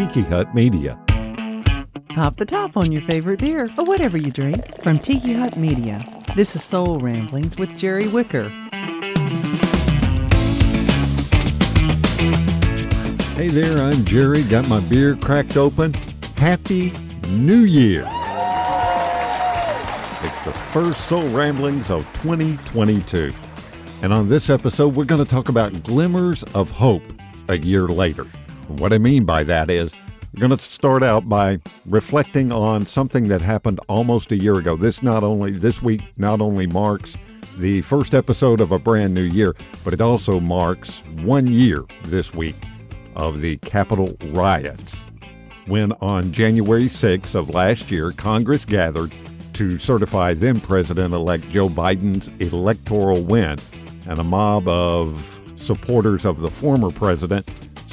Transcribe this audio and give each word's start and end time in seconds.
Tiki 0.00 0.22
Hut 0.22 0.54
Media. 0.54 0.98
Pop 2.14 2.38
the 2.38 2.46
top 2.46 2.78
on 2.78 2.90
your 2.90 3.02
favorite 3.02 3.38
beer 3.38 3.68
or 3.76 3.84
whatever 3.84 4.16
you 4.16 4.30
drink 4.30 4.80
from 4.80 4.98
Tiki 4.98 5.34
Hut 5.34 5.58
Media. 5.58 6.02
This 6.34 6.56
is 6.56 6.64
Soul 6.64 6.98
Ramblings 6.98 7.58
with 7.58 7.76
Jerry 7.76 8.08
Wicker. 8.08 8.48
Hey 13.34 13.48
there, 13.48 13.76
I'm 13.76 14.02
Jerry. 14.06 14.42
Got 14.44 14.70
my 14.70 14.80
beer 14.88 15.16
cracked 15.16 15.58
open. 15.58 15.92
Happy 16.38 16.94
New 17.28 17.64
Year! 17.64 18.06
It's 20.22 20.44
the 20.46 20.52
first 20.72 21.08
Soul 21.08 21.28
Ramblings 21.28 21.90
of 21.90 22.10
2022. 22.22 23.34
And 24.00 24.14
on 24.14 24.30
this 24.30 24.48
episode, 24.48 24.94
we're 24.94 25.04
going 25.04 25.22
to 25.22 25.30
talk 25.30 25.50
about 25.50 25.82
glimmers 25.82 26.42
of 26.54 26.70
hope 26.70 27.02
a 27.50 27.58
year 27.58 27.82
later. 27.82 28.26
What 28.78 28.92
I 28.92 28.98
mean 28.98 29.24
by 29.24 29.42
that 29.44 29.68
is, 29.68 29.94
we're 30.32 30.40
going 30.40 30.56
to 30.56 30.62
start 30.62 31.02
out 31.02 31.28
by 31.28 31.58
reflecting 31.86 32.52
on 32.52 32.86
something 32.86 33.26
that 33.28 33.42
happened 33.42 33.80
almost 33.88 34.30
a 34.30 34.36
year 34.36 34.56
ago. 34.56 34.76
This 34.76 35.02
not 35.02 35.24
only 35.24 35.50
this 35.50 35.82
week 35.82 36.02
not 36.18 36.40
only 36.40 36.68
marks 36.68 37.16
the 37.58 37.82
first 37.82 38.14
episode 38.14 38.60
of 38.60 38.70
a 38.70 38.78
brand 38.78 39.12
new 39.12 39.24
year, 39.24 39.56
but 39.84 39.92
it 39.92 40.00
also 40.00 40.38
marks 40.38 41.02
one 41.22 41.48
year 41.48 41.84
this 42.04 42.32
week 42.32 42.54
of 43.16 43.40
the 43.40 43.58
Capitol 43.58 44.16
riots. 44.28 45.06
When 45.66 45.92
on 46.00 46.32
January 46.32 46.84
6th 46.84 47.34
of 47.34 47.50
last 47.50 47.90
year, 47.90 48.12
Congress 48.12 48.64
gathered 48.64 49.12
to 49.54 49.78
certify 49.78 50.32
then 50.32 50.60
President 50.60 51.12
elect 51.12 51.50
Joe 51.50 51.68
Biden's 51.68 52.28
electoral 52.40 53.22
win, 53.22 53.58
and 54.08 54.18
a 54.20 54.24
mob 54.24 54.68
of 54.68 55.40
supporters 55.58 56.24
of 56.24 56.40
the 56.40 56.50
former 56.50 56.90
president 56.90 57.50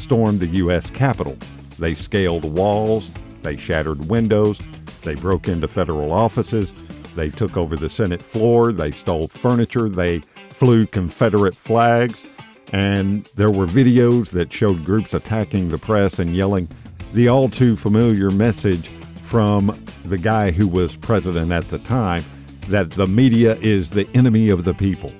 stormed 0.08 0.40
the 0.40 0.48
U.S. 0.48 0.90
Capitol. 0.90 1.38
They 1.80 1.94
scaled 1.94 2.46
walls, 2.46 3.12
they 3.42 3.58
shattered 3.58 4.08
windows, 4.08 4.58
they 5.02 5.16
broke 5.16 5.50
into 5.50 5.68
federal 5.68 6.14
offices, 6.14 6.74
they 7.18 7.30
took 7.30 7.58
over 7.58 7.76
the 7.76 7.90
Senate 7.90 8.22
floor, 8.22 8.72
they 8.72 8.92
stole 8.92 9.28
furniture, 9.28 9.90
they 9.90 10.20
flew 10.50 10.88
Confederate 10.88 11.54
flags, 11.56 12.26
and 12.72 13.26
there 13.36 13.52
were 13.52 13.68
videos 13.68 14.32
that 14.32 14.52
showed 14.54 14.86
groups 14.86 15.14
attacking 15.14 15.68
the 15.68 15.78
press 15.78 16.20
and 16.20 16.34
yelling 16.34 16.70
the 17.12 17.28
all 17.28 17.50
too 17.50 17.76
familiar 17.76 18.32
message 18.32 18.88
from 18.88 19.78
the 20.06 20.18
guy 20.18 20.52
who 20.52 20.70
was 20.70 20.96
president 20.96 21.52
at 21.52 21.66
the 21.66 21.80
time 21.80 22.24
that 22.70 22.92
the 22.92 23.08
media 23.08 23.58
is 23.58 23.90
the 23.90 24.08
enemy 24.14 24.48
of 24.48 24.64
the 24.64 24.74
people. 24.74 25.12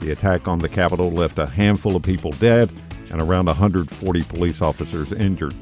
The 0.00 0.10
attack 0.10 0.48
on 0.48 0.58
the 0.58 0.68
Capitol 0.68 1.10
left 1.10 1.38
a 1.38 1.46
handful 1.46 1.96
of 1.96 2.02
people 2.02 2.32
dead 2.32 2.70
and 3.14 3.22
around 3.22 3.46
140 3.46 4.24
police 4.24 4.60
officers 4.60 5.12
injured. 5.12 5.54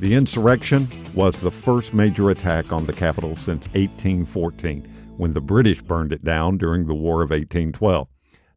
The 0.00 0.14
insurrection 0.14 0.88
was 1.14 1.42
the 1.42 1.50
first 1.50 1.92
major 1.92 2.30
attack 2.30 2.72
on 2.72 2.86
the 2.86 2.94
Capitol 2.94 3.36
since 3.36 3.66
1814, 3.74 5.14
when 5.18 5.34
the 5.34 5.42
British 5.42 5.82
burned 5.82 6.14
it 6.14 6.24
down 6.24 6.56
during 6.56 6.86
the 6.86 6.94
War 6.94 7.16
of 7.16 7.28
1812. 7.28 8.08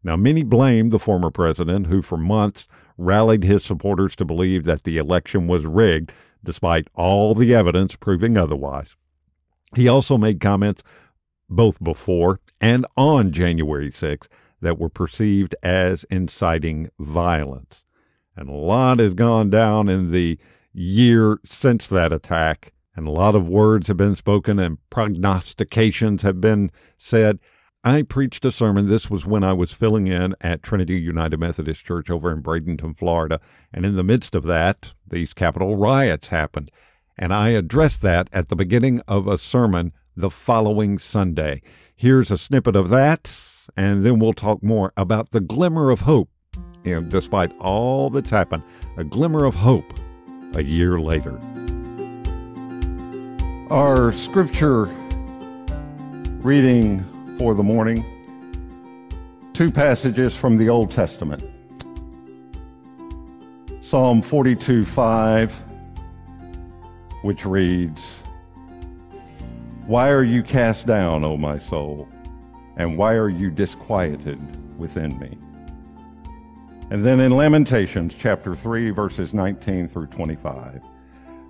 Now, 0.06 0.16
many 0.16 0.44
blame 0.44 0.90
the 0.90 1.00
former 1.00 1.30
president, 1.30 1.88
who 1.88 2.02
for 2.02 2.16
months 2.16 2.70
rallied 2.98 3.44
his 3.44 3.66
supporters 3.66 4.16
to 4.16 4.23
believe 4.23 4.64
that 4.64 4.84
the 4.84 4.98
election 4.98 5.45
was 5.45 5.66
rigged, 5.66 6.14
despite 6.42 6.88
all 6.95 7.36
the 7.36 7.54
evidence 7.54 7.98
proving 7.98 8.38
otherwise. 8.38 8.95
He 9.76 9.90
also 9.90 10.17
made 10.17 10.40
comments 10.40 10.82
both 11.50 11.84
before 11.84 12.40
and 12.62 12.86
on 12.95 13.34
January 13.34 13.92
6 13.92 14.30
that 14.62 14.80
were 14.80 14.88
perceived 14.88 15.56
as 15.62 16.06
inciting 16.06 16.90
violence. 16.98 17.84
And 18.40 18.48
a 18.48 18.54
lot 18.54 19.00
has 19.00 19.16
gone 19.16 19.50
down 19.50 19.90
in 19.90 20.14
the 20.14 20.40
year 20.72 21.42
since 21.44 21.88
that 21.88 22.14
attack, 22.14 22.72
and 22.95 23.06
a 23.06 23.12
lot 23.12 23.36
of 23.36 23.50
words 23.50 23.90
have 23.90 23.98
been 23.98 24.16
spoken 24.16 24.59
and 24.59 24.78
prognostications 24.90 26.23
have 26.23 26.40
been 26.40 26.72
said. 26.98 27.40
I 27.84 28.02
preached 28.02 28.45
a 28.45 28.52
sermon. 28.54 28.88
This 28.88 29.10
was 29.10 29.26
when 29.26 29.44
I 29.44 29.52
was 29.52 29.73
filling 29.73 30.08
in 30.08 30.36
at 30.39 30.64
Trinity 30.64 31.02
United 31.02 31.38
Methodist 31.38 31.86
Church 31.86 32.10
over 32.10 32.32
in 32.32 32.42
Bradenton, 32.42 32.98
Florida. 32.98 33.42
And 33.73 33.86
in 33.86 33.98
the 33.98 34.04
midst 34.04 34.36
of 34.36 34.44
that, 34.44 34.94
these 35.05 35.33
Capitol 35.33 35.76
riots 35.76 36.30
happened. 36.30 36.72
And 37.17 37.33
I 37.33 37.49
addressed 37.49 38.02
that 38.04 38.30
at 38.32 38.48
the 38.48 38.55
beginning 38.55 39.02
of 39.05 39.28
a 39.28 39.38
sermon 39.38 39.92
the 40.16 40.30
following 40.30 40.98
Sunday. 40.98 41.61
Here's 41.94 42.32
a 42.32 42.38
snippet 42.38 42.78
of 42.78 42.88
that, 42.88 43.38
and 43.76 44.05
then 44.05 44.17
we'll 44.17 44.32
talk 44.32 44.64
more 44.64 44.94
about 44.95 45.32
the 45.32 45.42
glimmer 45.42 45.89
of 45.89 46.02
hope. 46.02 46.30
Know, 46.86 47.02
despite 47.02 47.56
all 47.60 48.10
that's 48.10 48.32
happened, 48.32 48.64
a 48.98 49.04
glimmer 49.04 49.45
of 49.45 49.56
hope 49.56 49.94
a 50.54 50.64
year 50.64 51.00
later. 51.00 51.40
Our 53.70 54.12
scripture 54.12 54.86
reading 56.42 57.04
for 57.38 57.54
the 57.54 57.64
morning 57.64 58.06
two 59.54 59.70
passages 59.70 60.36
from 60.36 60.58
the 60.58 60.70
Old 60.70 60.90
Testament 60.90 61.44
Psalm 63.82 64.22
42 64.22 64.86
5, 64.86 65.64
which 67.23 67.44
reads, 67.46 68.22
Why 69.88 70.11
are 70.11 70.23
you 70.23 70.44
cast 70.44 70.86
down, 70.86 71.23
O 71.23 71.38
my 71.38 71.58
soul? 71.58 72.08
And 72.78 72.98
why 72.98 73.16
are 73.16 73.30
you 73.30 73.50
disquieted 73.50 74.40
within 74.78 75.17
me? 75.17 75.38
And 76.92 77.05
then 77.05 77.20
in 77.20 77.36
Lamentations 77.36 78.16
chapter 78.16 78.55
3, 78.55 78.89
verses 78.89 79.33
19 79.33 79.88
through 79.88 80.08
25. 80.08 80.82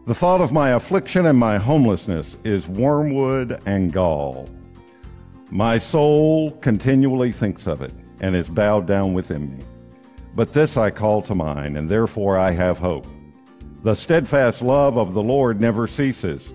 The 0.06 0.14
thought 0.14 0.42
of 0.42 0.52
my 0.52 0.72
affliction 0.72 1.28
and 1.28 1.38
my 1.38 1.58
homelessness 1.58 2.36
is 2.44 2.68
wormwood 2.68 3.62
and 3.66 3.94
gall. 3.94 4.50
My 5.50 5.78
soul 5.78 6.52
continually 6.58 7.32
thinks 7.32 7.68
of 7.68 7.82
it 7.82 7.94
and 8.20 8.36
is 8.36 8.50
bowed 8.50 8.86
down 8.86 9.14
within 9.14 9.56
me. 9.58 9.64
But 10.36 10.52
this 10.52 10.76
I 10.76 10.90
call 10.90 11.22
to 11.24 11.36
mind, 11.36 11.78
and 11.78 11.88
therefore 11.88 12.38
I 12.38 12.52
have 12.52 12.78
hope. 12.78 13.08
The 13.84 13.96
steadfast 13.96 14.62
love 14.62 14.98
of 14.98 15.14
the 15.14 15.24
Lord 15.24 15.62
never 15.62 15.88
ceases. 15.88 16.54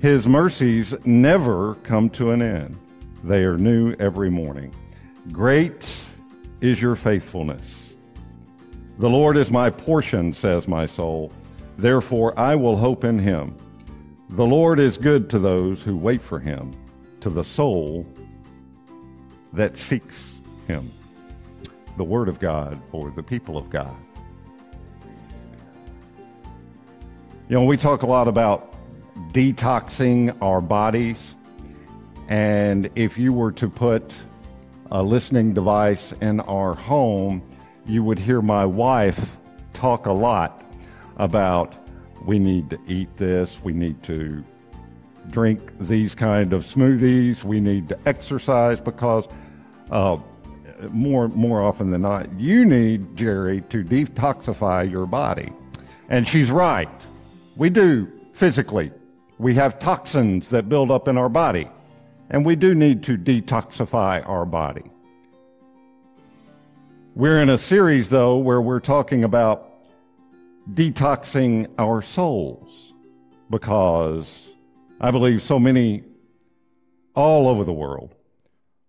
His 0.00 0.26
mercies 0.26 0.94
never 1.06 1.76
come 1.76 2.10
to 2.10 2.32
an 2.32 2.42
end. 2.42 2.76
They 3.22 3.44
are 3.44 3.56
new 3.56 3.94
every 4.00 4.30
morning. 4.30 4.74
Great 5.30 6.04
is 6.60 6.82
your 6.82 6.96
faithfulness. 6.96 7.83
The 8.98 9.10
Lord 9.10 9.36
is 9.36 9.50
my 9.50 9.70
portion, 9.70 10.32
says 10.32 10.68
my 10.68 10.86
soul. 10.86 11.32
Therefore 11.76 12.38
I 12.38 12.54
will 12.54 12.76
hope 12.76 13.04
in 13.04 13.18
him. 13.18 13.56
The 14.30 14.46
Lord 14.46 14.78
is 14.78 14.98
good 14.98 15.28
to 15.30 15.38
those 15.38 15.82
who 15.82 15.96
wait 15.96 16.22
for 16.22 16.38
him, 16.38 16.74
to 17.20 17.30
the 17.30 17.44
soul 17.44 18.06
that 19.52 19.76
seeks 19.76 20.38
him. 20.68 20.90
The 21.96 22.04
Word 22.04 22.28
of 22.28 22.38
God 22.40 22.80
for 22.90 23.10
the 23.10 23.22
people 23.22 23.56
of 23.56 23.70
God. 23.70 23.96
You 27.48 27.56
know, 27.56 27.64
we 27.64 27.76
talk 27.76 28.02
a 28.02 28.06
lot 28.06 28.26
about 28.26 28.74
detoxing 29.32 30.36
our 30.40 30.60
bodies. 30.60 31.34
And 32.28 32.90
if 32.94 33.18
you 33.18 33.32
were 33.32 33.52
to 33.52 33.68
put 33.68 34.14
a 34.90 35.02
listening 35.02 35.52
device 35.52 36.12
in 36.20 36.40
our 36.40 36.74
home, 36.74 37.46
you 37.86 38.02
would 38.02 38.18
hear 38.18 38.40
my 38.42 38.64
wife 38.64 39.38
talk 39.72 40.06
a 40.06 40.12
lot 40.12 40.64
about 41.16 41.74
we 42.24 42.38
need 42.38 42.70
to 42.70 42.78
eat 42.86 43.16
this, 43.16 43.62
we 43.62 43.72
need 43.72 44.02
to 44.04 44.42
drink 45.30 45.78
these 45.78 46.14
kind 46.14 46.52
of 46.52 46.64
smoothies, 46.64 47.44
we 47.44 47.60
need 47.60 47.88
to 47.88 47.98
exercise 48.06 48.80
because 48.80 49.28
uh, 49.90 50.16
more 50.90 51.28
more 51.28 51.62
often 51.62 51.90
than 51.90 52.02
not, 52.02 52.32
you 52.38 52.64
need 52.64 53.16
Jerry 53.16 53.62
to 53.68 53.84
detoxify 53.84 54.90
your 54.90 55.06
body, 55.06 55.52
and 56.08 56.26
she's 56.26 56.50
right. 56.50 56.88
We 57.56 57.70
do 57.70 58.10
physically. 58.32 58.90
We 59.38 59.54
have 59.54 59.78
toxins 59.78 60.48
that 60.50 60.68
build 60.68 60.90
up 60.90 61.08
in 61.08 61.18
our 61.18 61.28
body, 61.28 61.68
and 62.30 62.44
we 62.44 62.56
do 62.56 62.74
need 62.74 63.02
to 63.04 63.16
detoxify 63.16 64.26
our 64.28 64.44
body. 64.44 64.90
We're 67.16 67.38
in 67.38 67.48
a 67.48 67.58
series, 67.58 68.10
though, 68.10 68.38
where 68.38 68.60
we're 68.60 68.80
talking 68.80 69.22
about 69.22 69.86
detoxing 70.68 71.72
our 71.78 72.02
souls 72.02 72.92
because 73.48 74.48
I 75.00 75.12
believe 75.12 75.40
so 75.40 75.60
many 75.60 76.02
all 77.14 77.46
over 77.46 77.62
the 77.62 77.72
world 77.72 78.16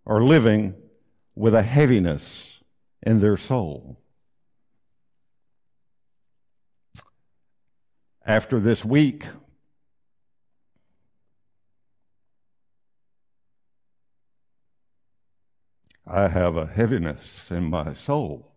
are 0.08 0.22
living 0.22 0.74
with 1.36 1.54
a 1.54 1.62
heaviness 1.62 2.64
in 3.04 3.20
their 3.20 3.38
soul. 3.38 4.00
After 8.26 8.60
this 8.60 8.84
week, 8.84 9.26
I 16.08 16.28
have 16.28 16.56
a 16.56 16.68
heaviness 16.68 17.52
in 17.52 17.70
my 17.70 17.94
soul. 17.94 18.54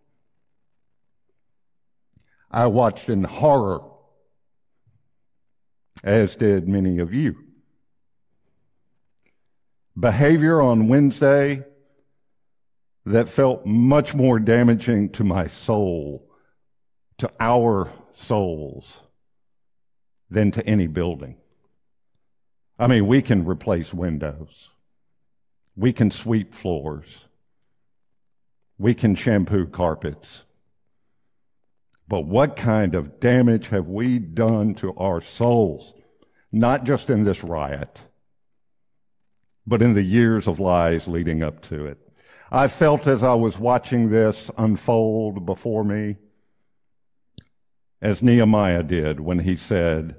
I 2.51 2.67
watched 2.67 3.09
in 3.09 3.23
horror 3.23 3.81
as 6.03 6.35
did 6.35 6.67
many 6.67 6.99
of 6.99 7.13
you. 7.13 7.35
Behavior 9.99 10.61
on 10.61 10.87
Wednesday 10.87 11.63
that 13.05 13.29
felt 13.29 13.65
much 13.65 14.15
more 14.15 14.39
damaging 14.39 15.09
to 15.09 15.23
my 15.23 15.47
soul, 15.47 16.29
to 17.17 17.29
our 17.39 17.91
souls, 18.13 19.01
than 20.29 20.51
to 20.51 20.65
any 20.65 20.87
building. 20.87 21.37
I 22.77 22.87
mean, 22.87 23.07
we 23.07 23.21
can 23.21 23.45
replace 23.45 23.93
windows. 23.93 24.69
We 25.75 25.91
can 25.91 26.11
sweep 26.11 26.53
floors. 26.53 27.25
We 28.79 28.95
can 28.95 29.13
shampoo 29.13 29.67
carpets. 29.67 30.43
But 32.07 32.21
what 32.21 32.55
kind 32.55 32.95
of 32.95 33.19
damage 33.19 33.67
have 33.67 33.87
we 33.87 34.17
done 34.17 34.73
to 34.75 34.95
our 34.95 35.21
souls? 35.21 35.93
Not 36.51 36.85
just 36.85 37.11
in 37.11 37.23
this 37.23 37.43
riot, 37.43 38.07
but 39.67 39.83
in 39.83 39.93
the 39.93 40.01
years 40.01 40.47
of 40.47 40.59
lies 40.59 41.07
leading 41.07 41.43
up 41.43 41.61
to 41.63 41.85
it. 41.85 41.99
I 42.51 42.67
felt 42.67 43.05
as 43.05 43.21
I 43.21 43.35
was 43.35 43.59
watching 43.59 44.09
this 44.09 44.49
unfold 44.57 45.45
before 45.45 45.83
me, 45.83 46.15
as 48.01 48.23
Nehemiah 48.23 48.81
did 48.81 49.19
when 49.19 49.39
he 49.39 49.55
said, 49.55 50.15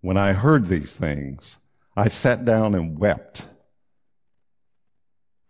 When 0.00 0.16
I 0.16 0.32
heard 0.32 0.64
these 0.64 0.96
things, 0.96 1.58
I 1.96 2.08
sat 2.08 2.44
down 2.44 2.74
and 2.74 2.98
wept. 2.98 3.46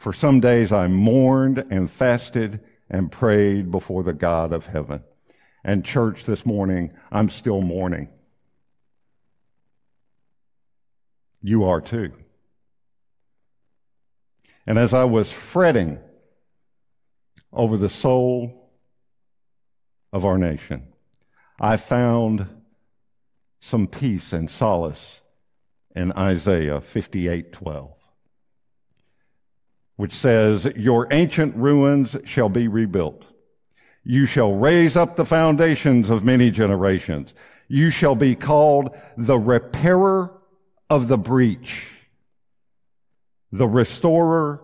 For 0.05 0.13
some 0.13 0.39
days 0.39 0.71
I 0.71 0.87
mourned 0.87 1.65
and 1.71 1.91
fasted 1.91 2.61
and 2.91 3.11
prayed 3.11 3.71
before 3.71 4.03
the 4.03 4.13
God 4.13 4.53
of 4.53 4.67
heaven. 4.67 5.03
And 5.65 5.83
church 5.83 6.27
this 6.27 6.45
morning, 6.45 6.93
I'm 7.11 7.31
still 7.31 7.63
mourning. 7.63 8.11
You 11.41 11.65
are 11.65 11.81
too. 11.81 12.13
And 14.67 14.79
as 14.79 14.93
I 14.93 15.05
was 15.05 15.33
fretting 15.33 15.99
over 17.51 17.79
the 17.79 17.89
soul 17.89 18.71
of 20.13 20.27
our 20.27 20.37
nation, 20.37 20.87
I 21.59 21.79
found 21.79 22.47
some 23.59 23.87
peace 23.87 24.35
and 24.35 24.51
solace 24.51 25.23
in 25.97 26.13
Isaiah 26.13 26.83
58:12 26.83 28.04
which 29.97 30.13
says 30.13 30.65
your 30.77 31.07
ancient 31.11 31.55
ruins 31.57 32.17
shall 32.25 32.49
be 32.49 32.69
rebuilt 32.69 33.25
you 34.05 34.27
shall 34.27 34.55
raise 34.55 34.97
up 34.97 35.17
the 35.17 35.25
foundations 35.25 36.11
of 36.11 36.25
many 36.25 36.51
generations. 36.51 37.35
You 37.69 37.89
shall 37.89 38.15
be 38.15 38.35
called 38.35 38.95
the 39.17 39.39
repairer 39.39 40.31
of 40.91 41.09
the 41.09 41.17
breach, 41.17 41.99
the 43.51 43.67
restorer 43.67 44.63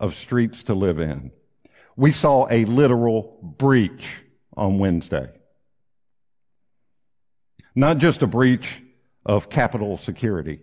of 0.00 0.14
streets 0.14 0.64
to 0.64 0.74
live 0.74 0.98
in. 0.98 1.30
We 1.96 2.10
saw 2.10 2.48
a 2.50 2.64
literal 2.64 3.38
breach 3.58 4.24
on 4.56 4.80
Wednesday. 4.80 5.28
Not 7.76 7.98
just 7.98 8.22
a 8.22 8.26
breach 8.26 8.82
of 9.24 9.48
Capitol 9.48 9.96
security. 9.96 10.60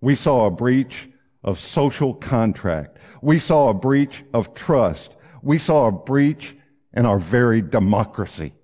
We 0.00 0.16
saw 0.16 0.46
a 0.46 0.50
breach 0.50 1.08
of 1.44 1.58
social 1.58 2.14
contract. 2.14 2.96
We 3.22 3.38
saw 3.38 3.68
a 3.68 3.74
breach 3.74 4.24
of 4.32 4.54
trust. 4.54 5.14
We 5.42 5.58
saw 5.58 5.86
a 5.86 5.92
breach 5.92 6.56
in 6.94 7.04
our 7.06 7.18
very 7.18 7.60
democracy. 7.60 8.54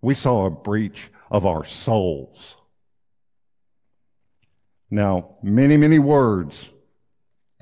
We 0.00 0.14
saw 0.14 0.46
a 0.46 0.50
breach 0.50 1.10
of 1.30 1.44
our 1.44 1.64
souls. 1.64 2.56
Now, 4.90 5.36
many, 5.42 5.76
many 5.76 5.98
words 5.98 6.72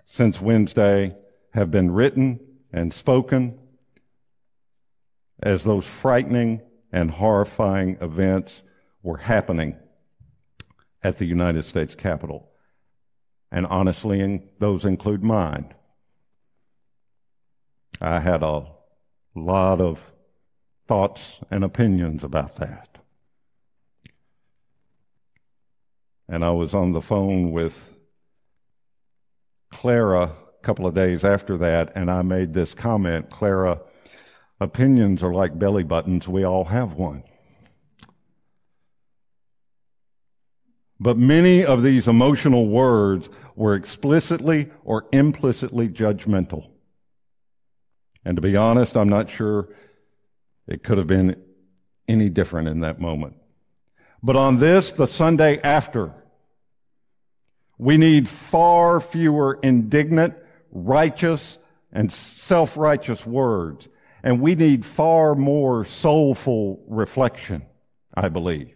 since 0.07 0.41
Wednesday 0.41 1.17
have 1.53 1.71
been 1.71 1.91
written 1.91 2.41
and 2.73 2.93
spoken 2.93 3.59
as 5.43 5.65
those 5.65 5.87
frightening 5.87 6.63
and 6.93 7.11
horrifying 7.11 7.97
events 8.01 8.63
were 9.03 9.19
happening 9.19 9.77
at 11.03 11.19
the 11.19 11.27
United 11.27 11.65
States 11.65 11.95
Capitol. 11.95 12.51
And 13.51 13.67
honestly, 13.67 14.43
those 14.59 14.85
include 14.85 15.23
mine. 15.25 15.75
I 18.01 18.21
had 18.21 18.43
a 18.43 18.67
lot 19.35 19.81
of 19.81 20.13
thoughts 20.87 21.39
and 21.51 21.65
opinions 21.65 22.25
about 22.25 22.57
that. 22.57 22.99
And 26.29 26.45
I 26.45 26.51
was 26.51 26.75
on 26.75 26.93
the 26.93 27.01
phone 27.01 27.53
with 27.53 27.91
Clara 29.71 30.33
a 30.59 30.63
couple 30.63 30.87
of 30.87 30.95
days 30.95 31.25
after 31.25 31.57
that, 31.59 31.93
and 31.95 32.11
I 32.11 32.23
made 32.23 32.53
this 32.53 32.75
comment 32.75 33.31
Clara, 33.31 33.81
opinions 34.61 35.23
are 35.23 35.33
like 35.33 35.59
belly 35.59 35.85
buttons, 35.85 36.29
we 36.29 36.45
all 36.45 36.65
have 36.65 36.95
one. 36.95 37.23
But 41.01 41.17
many 41.17 41.65
of 41.65 41.83
these 41.83 42.09
emotional 42.09 42.69
words 42.69 43.31
were 43.55 43.75
explicitly 43.75 44.71
or 44.85 45.07
implicitly 45.13 45.89
judgmental. 45.89 46.71
And 48.25 48.37
to 48.37 48.43
be 48.43 48.57
honest, 48.57 48.97
I'm 48.97 49.09
not 49.09 49.31
sure 49.31 49.69
it 50.67 50.83
could 50.83 50.99
have 50.99 51.07
been 51.07 51.41
any 52.09 52.29
different 52.31 52.69
in 52.69 52.81
that 52.81 53.01
moment. 53.01 53.37
But 54.23 54.37
on 54.37 54.59
this, 54.59 54.93
the 54.93 55.07
Sunday 55.07 55.61
after, 55.63 56.13
we 57.79 57.97
need 57.97 58.29
far 58.29 59.01
fewer 59.01 59.59
indignant, 59.63 60.35
righteous, 60.73 61.59
and 61.93 62.13
self-righteous 62.13 63.25
words. 63.25 63.89
And 64.25 64.41
we 64.41 64.57
need 64.57 64.85
far 64.85 65.37
more 65.37 65.85
soulful 65.85 66.83
reflection, 66.89 67.65
I 68.15 68.29
believe. 68.29 68.75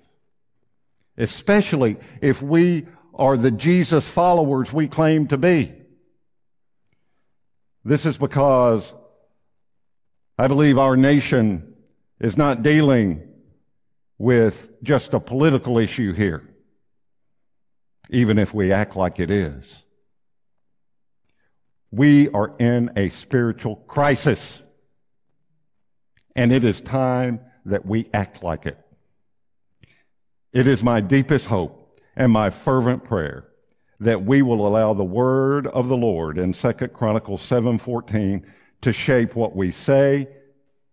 Especially 1.17 1.97
if 2.21 2.43
we 2.43 2.87
are 3.15 3.37
the 3.37 3.51
Jesus 3.51 4.09
followers 4.09 4.73
we 4.73 4.89
claim 4.89 5.27
to 5.29 5.39
be. 5.39 5.73
This 7.85 8.07
is 8.07 8.17
because 8.17 8.95
I 10.39 10.49
believe 10.49 10.79
our 10.79 10.97
nation 10.97 11.75
is 12.21 12.37
not 12.37 12.63
dealing 12.63 13.29
with 14.19 14.71
just 14.83 15.15
a 15.15 15.21
political 15.21 15.79
issue 15.79 16.13
here, 16.13 16.49
even 18.11 18.39
if 18.39 18.55
we 18.55 18.73
act 18.73 18.95
like 18.97 19.19
it 19.19 19.31
is. 19.31 19.83
We 21.91 22.29
are 22.31 22.55
in 22.59 22.93
a 22.97 23.09
spiritual 23.11 23.77
crisis, 23.77 24.63
and 26.35 26.53
it 26.53 26.65
is 26.65 26.81
time 26.81 27.41
that 27.67 27.85
we 27.85 28.09
act 28.15 28.43
like 28.43 28.65
it. 28.65 28.79
It 30.53 30.67
is 30.67 30.85
my 30.85 31.01
deepest 31.01 31.47
hope 31.47 31.99
and 32.15 32.31
my 32.31 32.51
fervent 32.51 33.05
prayer 33.05 33.49
that 34.01 34.25
we 34.25 34.43
will 34.43 34.67
allow 34.67 34.93
the 34.93 35.05
word 35.05 35.67
of 35.69 35.89
the 35.89 35.97
Lord 35.97 36.37
in 36.37 36.53
2 36.53 36.93
Chronicles 36.93 37.41
7:14 37.41 38.45
to 38.83 38.93
shape 38.93 39.35
what 39.35 39.57
we 39.57 39.71
say 39.71 40.29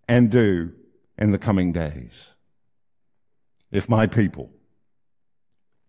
and 0.07 0.31
do 0.31 0.71
in 1.17 1.31
the 1.31 1.37
coming 1.37 1.73
days. 1.73 2.29
If 3.71 3.89
my 3.89 4.07
people 4.07 4.49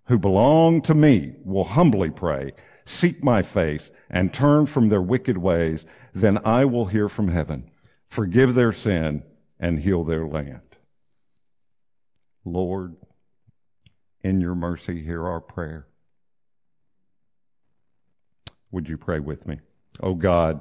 who 0.06 0.18
belong 0.18 0.80
to 0.82 0.94
me 0.94 1.36
will 1.44 1.64
humbly 1.64 2.10
pray, 2.10 2.52
seek 2.84 3.22
my 3.22 3.42
face, 3.42 3.92
and 4.08 4.34
turn 4.34 4.66
from 4.66 4.88
their 4.88 5.00
wicked 5.00 5.38
ways, 5.38 5.86
then 6.12 6.38
I 6.44 6.64
will 6.64 6.86
hear 6.86 7.08
from 7.08 7.28
heaven, 7.28 7.70
forgive 8.08 8.54
their 8.54 8.72
sin, 8.72 9.22
and 9.60 9.78
heal 9.78 10.02
their 10.02 10.26
land. 10.26 10.76
Lord, 12.44 12.96
in 14.22 14.40
your 14.40 14.54
mercy, 14.54 15.02
hear 15.02 15.26
our 15.26 15.40
prayer. 15.40 15.86
Would 18.70 18.88
you 18.88 18.96
pray 18.96 19.18
with 19.18 19.46
me? 19.46 19.60
Oh 20.02 20.14
God, 20.14 20.60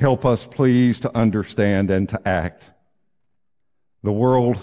Help 0.00 0.24
us, 0.24 0.46
please, 0.46 1.00
to 1.00 1.14
understand 1.14 1.90
and 1.90 2.08
to 2.08 2.26
act. 2.26 2.70
The 4.02 4.12
world 4.12 4.56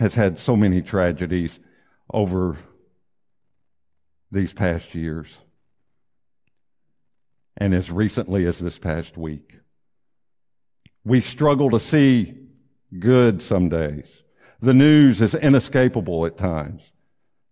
has 0.00 0.16
had 0.16 0.36
so 0.36 0.56
many 0.56 0.82
tragedies 0.82 1.60
over 2.12 2.56
these 4.32 4.52
past 4.52 4.96
years 4.96 5.38
and 7.56 7.72
as 7.72 7.92
recently 7.92 8.46
as 8.46 8.58
this 8.58 8.80
past 8.80 9.16
week. 9.16 9.60
We 11.04 11.20
struggle 11.20 11.70
to 11.70 11.78
see 11.78 12.34
good 12.98 13.40
some 13.40 13.68
days. 13.68 14.21
The 14.62 14.72
news 14.72 15.20
is 15.20 15.34
inescapable 15.34 16.24
at 16.24 16.36
times. 16.36 16.92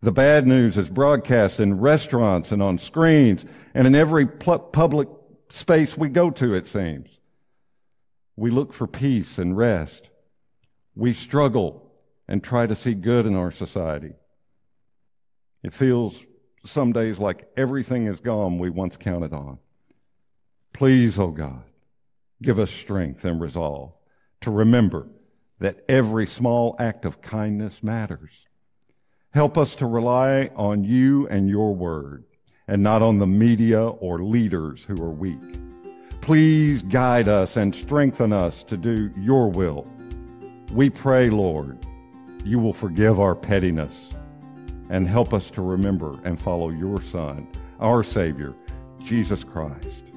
The 0.00 0.12
bad 0.12 0.46
news 0.46 0.78
is 0.78 0.88
broadcast 0.88 1.58
in 1.58 1.80
restaurants 1.80 2.52
and 2.52 2.62
on 2.62 2.78
screens 2.78 3.44
and 3.74 3.84
in 3.88 3.96
every 3.96 4.28
public 4.28 5.08
space 5.48 5.98
we 5.98 6.08
go 6.08 6.30
to, 6.30 6.54
it 6.54 6.68
seems. 6.68 7.08
We 8.36 8.50
look 8.50 8.72
for 8.72 8.86
peace 8.86 9.38
and 9.38 9.56
rest. 9.56 10.08
We 10.94 11.12
struggle 11.12 11.92
and 12.28 12.44
try 12.44 12.68
to 12.68 12.76
see 12.76 12.94
good 12.94 13.26
in 13.26 13.34
our 13.34 13.50
society. 13.50 14.12
It 15.64 15.72
feels 15.72 16.24
some 16.64 16.92
days 16.92 17.18
like 17.18 17.48
everything 17.56 18.06
is 18.06 18.20
gone 18.20 18.58
we 18.58 18.70
once 18.70 18.96
counted 18.96 19.32
on. 19.32 19.58
Please, 20.72 21.18
oh 21.18 21.32
God, 21.32 21.64
give 22.40 22.60
us 22.60 22.70
strength 22.70 23.24
and 23.24 23.40
resolve 23.40 23.94
to 24.42 24.52
remember 24.52 25.08
that 25.60 25.84
every 25.88 26.26
small 26.26 26.74
act 26.78 27.04
of 27.04 27.22
kindness 27.22 27.82
matters. 27.82 28.46
Help 29.32 29.56
us 29.56 29.74
to 29.76 29.86
rely 29.86 30.50
on 30.56 30.82
you 30.82 31.28
and 31.28 31.48
your 31.48 31.74
word 31.74 32.24
and 32.66 32.82
not 32.82 33.02
on 33.02 33.18
the 33.18 33.26
media 33.26 33.80
or 33.88 34.22
leaders 34.22 34.84
who 34.84 35.00
are 35.02 35.10
weak. 35.10 35.38
Please 36.20 36.82
guide 36.82 37.28
us 37.28 37.56
and 37.56 37.74
strengthen 37.74 38.32
us 38.32 38.64
to 38.64 38.76
do 38.76 39.10
your 39.16 39.50
will. 39.50 39.86
We 40.72 40.90
pray, 40.90 41.30
Lord, 41.30 41.78
you 42.44 42.58
will 42.58 42.72
forgive 42.72 43.20
our 43.20 43.34
pettiness 43.34 44.10
and 44.88 45.06
help 45.06 45.32
us 45.32 45.50
to 45.52 45.62
remember 45.62 46.18
and 46.24 46.38
follow 46.38 46.70
your 46.70 47.00
Son, 47.00 47.46
our 47.78 48.02
Savior, 48.02 48.54
Jesus 48.98 49.44
Christ. 49.44 50.09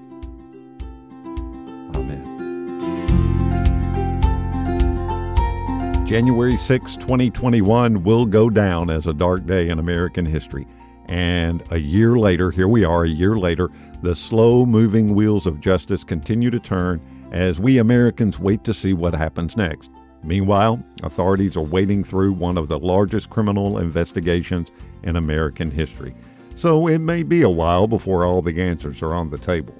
January 6.14 6.58
6, 6.58 6.96
2021 6.98 8.04
will 8.04 8.28
go 8.28 8.48
down 8.48 8.92
as 8.92 9.08
a 9.08 9.14
dark 9.16 9.48
day 9.48 9.70
in 9.70 9.80
American 9.80 10.28
history. 10.28 10.68
And 11.08 11.64
a 11.72 11.80
year 11.80 12.18
later, 12.18 12.52
here 12.52 12.68
we 12.68 12.84
are, 12.84 13.04
a 13.04 13.10
year 13.10 13.36
later, 13.36 13.72
the 14.04 14.16
slow 14.16 14.64
moving 14.64 15.16
wheels 15.16 15.48
of 15.48 15.60
justice 15.60 16.04
continue 16.04 16.52
to 16.52 16.60
turn 16.60 17.02
as 17.32 17.60
we 17.60 17.80
Americans 17.80 18.40
wait 18.40 18.64
to 18.66 18.76
see 18.76 18.94
what 18.94 19.16
happens 19.16 19.58
next. 19.58 19.90
Meanwhile, 20.22 20.84
authorities 21.02 21.58
are 21.58 21.62
wading 21.62 22.04
through 22.04 22.34
one 22.34 22.60
of 22.60 22.68
the 22.68 22.78
largest 22.78 23.32
criminal 23.32 23.80
investigations 23.80 24.72
in 25.02 25.16
American 25.16 25.72
history. 25.72 26.14
So 26.54 26.88
it 26.88 27.00
may 27.00 27.24
be 27.24 27.42
a 27.42 27.50
while 27.50 27.88
before 27.88 28.24
all 28.24 28.44
the 28.44 28.62
answers 28.62 29.02
are 29.02 29.16
on 29.16 29.32
the 29.32 29.40
table. 29.40 29.74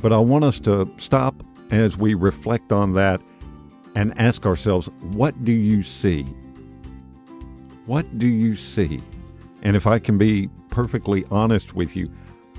But 0.00 0.14
I 0.14 0.20
want 0.20 0.44
us 0.44 0.58
to 0.60 0.90
stop 0.96 1.42
as 1.70 1.98
we 1.98 2.14
reflect 2.14 2.72
on 2.72 2.94
that 2.94 3.20
and 3.94 4.18
ask 4.18 4.46
ourselves, 4.46 4.88
what 5.00 5.44
do 5.44 5.52
you 5.52 5.82
see? 5.82 6.22
What 7.86 8.18
do 8.18 8.26
you 8.26 8.56
see? 8.56 9.02
And 9.62 9.76
if 9.76 9.86
I 9.86 9.98
can 9.98 10.16
be 10.16 10.48
perfectly 10.68 11.24
honest 11.30 11.74
with 11.74 11.96
you, 11.96 12.10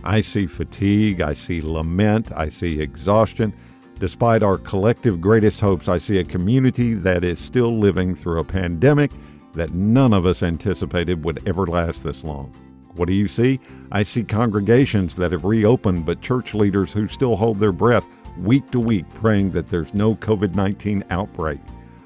I 0.03 0.21
see 0.21 0.47
fatigue, 0.47 1.21
I 1.21 1.33
see 1.33 1.61
lament, 1.61 2.31
I 2.31 2.49
see 2.49 2.81
exhaustion. 2.81 3.53
Despite 3.99 4.43
our 4.43 4.57
collective 4.57 5.21
greatest 5.21 5.61
hopes, 5.61 5.87
I 5.87 5.99
see 5.99 6.17
a 6.17 6.23
community 6.23 6.95
that 6.95 7.23
is 7.23 7.39
still 7.39 7.77
living 7.77 8.15
through 8.15 8.39
a 8.39 8.43
pandemic 8.43 9.11
that 9.53 9.73
none 9.73 10.13
of 10.13 10.25
us 10.25 10.43
anticipated 10.43 11.23
would 11.23 11.47
ever 11.47 11.67
last 11.67 12.03
this 12.03 12.23
long. 12.23 12.51
What 12.95 13.07
do 13.07 13.13
you 13.13 13.27
see? 13.27 13.59
I 13.91 14.03
see 14.03 14.23
congregations 14.23 15.15
that 15.15 15.31
have 15.31 15.45
reopened, 15.45 16.05
but 16.05 16.21
church 16.21 16.53
leaders 16.53 16.91
who 16.93 17.07
still 17.07 17.35
hold 17.35 17.59
their 17.59 17.71
breath 17.71 18.07
week 18.37 18.69
to 18.71 18.79
week 18.79 19.07
praying 19.15 19.51
that 19.51 19.67
there's 19.67 19.93
no 19.93 20.15
COVID 20.15 20.55
19 20.55 21.03
outbreak. 21.09 21.59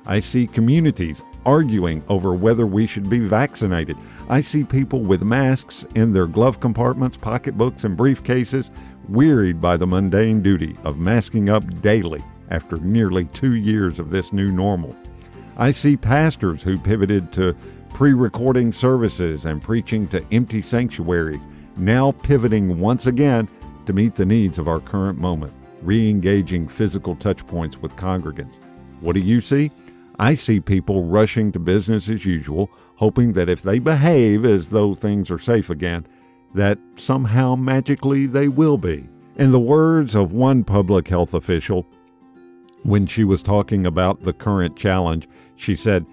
I 0.05 0.19
see 0.19 0.47
communities 0.47 1.23
arguing 1.45 2.03
over 2.09 2.33
whether 2.33 2.65
we 2.65 2.87
should 2.87 3.09
be 3.09 3.19
vaccinated. 3.19 3.97
I 4.29 4.41
see 4.41 4.63
people 4.63 5.01
with 5.01 5.23
masks 5.23 5.85
in 5.95 6.13
their 6.13 6.27
glove 6.27 6.59
compartments, 6.59 7.17
pocketbooks, 7.17 7.83
and 7.83 7.97
briefcases, 7.97 8.71
wearied 9.09 9.61
by 9.61 9.77
the 9.77 9.87
mundane 9.87 10.41
duty 10.41 10.75
of 10.83 10.97
masking 10.97 11.49
up 11.49 11.81
daily 11.81 12.23
after 12.49 12.77
nearly 12.77 13.25
two 13.25 13.55
years 13.55 13.99
of 13.99 14.09
this 14.09 14.33
new 14.33 14.51
normal. 14.51 14.95
I 15.57 15.71
see 15.71 15.97
pastors 15.97 16.61
who 16.61 16.77
pivoted 16.77 17.31
to 17.33 17.55
pre 17.89 18.13
recording 18.13 18.73
services 18.73 19.45
and 19.45 19.61
preaching 19.61 20.07
to 20.09 20.25
empty 20.31 20.61
sanctuaries, 20.61 21.41
now 21.77 22.11
pivoting 22.11 22.79
once 22.79 23.05
again 23.05 23.47
to 23.85 23.93
meet 23.93 24.15
the 24.15 24.25
needs 24.25 24.59
of 24.59 24.67
our 24.67 24.79
current 24.79 25.19
moment 25.19 25.53
re 25.85 26.09
engaging 26.09 26.67
physical 26.67 27.15
touchpoints 27.15 27.77
with 27.77 27.95
congregants. 27.95 28.59
What 29.01 29.13
do 29.13 29.21
you 29.21 29.41
see? 29.41 29.71
I 30.17 30.35
see 30.35 30.59
people 30.59 31.03
rushing 31.03 31.51
to 31.51 31.59
business 31.59 32.09
as 32.09 32.25
usual, 32.25 32.69
hoping 32.95 33.33
that 33.33 33.49
if 33.49 33.61
they 33.61 33.79
behave 33.79 34.45
as 34.45 34.69
though 34.69 34.95
things 34.95 35.29
are 35.29 35.39
safe 35.39 35.69
again, 35.69 36.07
that 36.53 36.79
somehow 36.95 37.55
magically 37.55 38.25
they 38.25 38.47
will 38.47 38.77
be. 38.77 39.07
In 39.35 39.51
the 39.51 39.59
words 39.59 40.15
of 40.15 40.31
one 40.31 40.63
public 40.63 41.09
health 41.09 41.33
official, 41.33 41.85
when 42.83 43.05
she 43.05 43.23
was 43.23 43.43
talking 43.43 43.85
about 43.85 44.21
the 44.21 44.31
current 44.31 44.77
challenge, 44.77 45.27
she 45.57 45.75
said, 45.75 46.05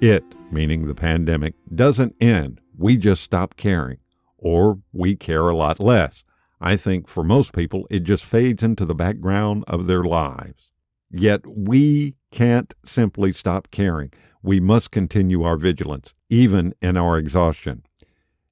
It, 0.00 0.24
meaning 0.50 0.86
the 0.86 0.94
pandemic, 0.94 1.54
doesn't 1.72 2.16
end. 2.20 2.60
We 2.76 2.96
just 2.96 3.22
stop 3.22 3.56
caring, 3.56 3.98
or 4.36 4.80
we 4.92 5.14
care 5.14 5.48
a 5.48 5.56
lot 5.56 5.78
less. 5.78 6.24
I 6.64 6.76
think 6.76 7.08
for 7.08 7.22
most 7.22 7.52
people, 7.52 7.86
it 7.90 8.04
just 8.04 8.24
fades 8.24 8.62
into 8.62 8.86
the 8.86 8.94
background 8.94 9.64
of 9.68 9.86
their 9.86 10.02
lives. 10.02 10.70
Yet 11.10 11.42
we 11.46 12.16
can't 12.30 12.72
simply 12.86 13.34
stop 13.34 13.70
caring. 13.70 14.12
We 14.42 14.60
must 14.60 14.90
continue 14.90 15.42
our 15.42 15.58
vigilance, 15.58 16.14
even 16.30 16.72
in 16.80 16.96
our 16.96 17.18
exhaustion. 17.18 17.82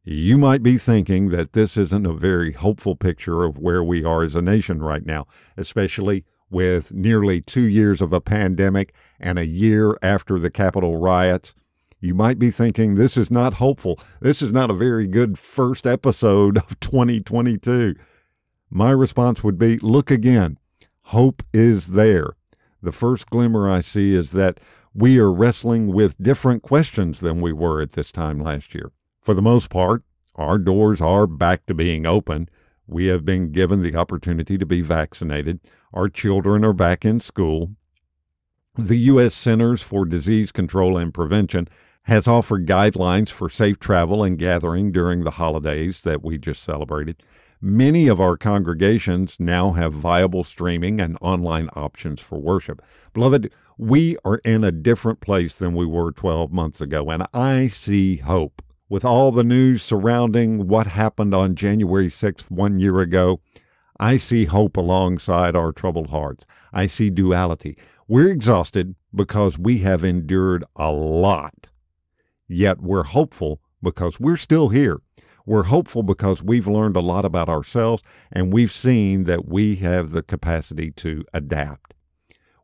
You 0.04 0.36
might 0.36 0.62
be 0.62 0.76
thinking 0.76 1.30
that 1.30 1.54
this 1.54 1.78
isn't 1.78 2.06
a 2.06 2.12
very 2.12 2.52
hopeful 2.52 2.96
picture 2.96 3.44
of 3.44 3.58
where 3.58 3.82
we 3.82 4.04
are 4.04 4.22
as 4.22 4.36
a 4.36 4.42
nation 4.42 4.82
right 4.82 5.06
now, 5.06 5.26
especially 5.56 6.26
with 6.50 6.92
nearly 6.92 7.40
two 7.40 7.66
years 7.66 8.02
of 8.02 8.12
a 8.12 8.20
pandemic 8.20 8.94
and 9.18 9.38
a 9.38 9.46
year 9.46 9.96
after 10.02 10.38
the 10.38 10.50
Capitol 10.50 10.98
riots. 10.98 11.54
You 12.02 12.14
might 12.14 12.40
be 12.40 12.50
thinking 12.50 12.96
this 12.96 13.16
is 13.16 13.30
not 13.30 13.54
hopeful. 13.54 13.96
This 14.20 14.42
is 14.42 14.52
not 14.52 14.72
a 14.72 14.74
very 14.74 15.06
good 15.06 15.38
first 15.38 15.86
episode 15.86 16.58
of 16.58 16.80
2022. 16.80 17.94
My 18.68 18.90
response 18.90 19.44
would 19.44 19.56
be 19.56 19.78
look 19.78 20.10
again. 20.10 20.58
Hope 21.04 21.44
is 21.54 21.88
there. 21.88 22.32
The 22.82 22.90
first 22.90 23.30
glimmer 23.30 23.70
I 23.70 23.82
see 23.82 24.14
is 24.14 24.32
that 24.32 24.58
we 24.92 25.20
are 25.20 25.32
wrestling 25.32 25.92
with 25.92 26.20
different 26.20 26.64
questions 26.64 27.20
than 27.20 27.40
we 27.40 27.52
were 27.52 27.80
at 27.80 27.92
this 27.92 28.10
time 28.10 28.40
last 28.40 28.74
year. 28.74 28.90
For 29.20 29.32
the 29.32 29.40
most 29.40 29.70
part, 29.70 30.02
our 30.34 30.58
doors 30.58 31.00
are 31.00 31.28
back 31.28 31.66
to 31.66 31.74
being 31.74 32.04
open. 32.04 32.48
We 32.84 33.06
have 33.06 33.24
been 33.24 33.52
given 33.52 33.80
the 33.80 33.94
opportunity 33.94 34.58
to 34.58 34.66
be 34.66 34.80
vaccinated. 34.80 35.60
Our 35.94 36.08
children 36.08 36.64
are 36.64 36.72
back 36.72 37.04
in 37.04 37.20
school. 37.20 37.76
The 38.76 38.96
U.S. 38.96 39.36
Centers 39.36 39.82
for 39.84 40.04
Disease 40.04 40.50
Control 40.50 40.96
and 40.96 41.14
Prevention 41.14 41.68
has 42.04 42.26
offered 42.26 42.66
guidelines 42.66 43.28
for 43.28 43.48
safe 43.48 43.78
travel 43.78 44.24
and 44.24 44.38
gathering 44.38 44.90
during 44.90 45.22
the 45.22 45.32
holidays 45.32 46.00
that 46.00 46.22
we 46.22 46.36
just 46.38 46.62
celebrated. 46.62 47.22
Many 47.60 48.08
of 48.08 48.20
our 48.20 48.36
congregations 48.36 49.38
now 49.38 49.72
have 49.72 49.92
viable 49.92 50.42
streaming 50.42 51.00
and 51.00 51.16
online 51.20 51.68
options 51.76 52.20
for 52.20 52.40
worship. 52.40 52.82
Beloved, 53.12 53.52
we 53.78 54.16
are 54.24 54.38
in 54.38 54.64
a 54.64 54.72
different 54.72 55.20
place 55.20 55.56
than 55.56 55.74
we 55.74 55.86
were 55.86 56.10
12 56.10 56.52
months 56.52 56.80
ago, 56.80 57.08
and 57.08 57.24
I 57.32 57.68
see 57.68 58.16
hope. 58.16 58.62
With 58.88 59.04
all 59.04 59.30
the 59.30 59.44
news 59.44 59.82
surrounding 59.82 60.66
what 60.66 60.88
happened 60.88 61.34
on 61.34 61.54
January 61.54 62.08
6th 62.08 62.50
one 62.50 62.80
year 62.80 62.98
ago, 62.98 63.40
I 64.00 64.16
see 64.16 64.46
hope 64.46 64.76
alongside 64.76 65.54
our 65.54 65.70
troubled 65.70 66.10
hearts. 66.10 66.44
I 66.72 66.88
see 66.88 67.10
duality. 67.10 67.78
We're 68.08 68.30
exhausted 68.30 68.96
because 69.14 69.56
we 69.56 69.78
have 69.78 70.02
endured 70.02 70.64
a 70.74 70.90
lot 70.90 71.68
Yet 72.52 72.80
we're 72.80 73.04
hopeful 73.04 73.60
because 73.82 74.20
we're 74.20 74.36
still 74.36 74.68
here. 74.68 75.00
We're 75.44 75.64
hopeful 75.64 76.02
because 76.02 76.42
we've 76.42 76.68
learned 76.68 76.96
a 76.96 77.00
lot 77.00 77.24
about 77.24 77.48
ourselves 77.48 78.02
and 78.30 78.52
we've 78.52 78.70
seen 78.70 79.24
that 79.24 79.48
we 79.48 79.76
have 79.76 80.10
the 80.10 80.22
capacity 80.22 80.90
to 80.92 81.24
adapt. 81.32 81.94